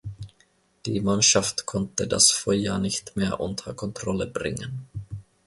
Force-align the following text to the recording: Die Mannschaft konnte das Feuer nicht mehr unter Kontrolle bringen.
Die 0.87 0.99
Mannschaft 0.99 1.67
konnte 1.67 2.07
das 2.07 2.31
Feuer 2.31 2.79
nicht 2.79 3.15
mehr 3.15 3.39
unter 3.39 3.75
Kontrolle 3.75 4.25
bringen. 4.25 4.87